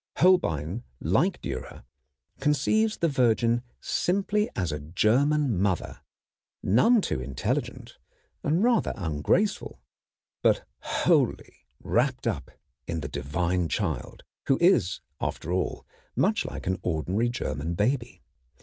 [0.17, 1.83] Holbein, like Dürer,
[2.39, 5.99] conceives the Virgin simply as a German mother,
[6.63, 7.99] none too intelligent,
[8.43, 9.79] and rather ungraceful,
[10.41, 11.53] but wholly
[11.83, 12.49] wrapped up
[12.87, 18.23] in the Divine Child, who is after all much like an ordinary German baby.